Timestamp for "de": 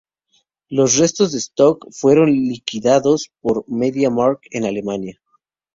1.31-1.37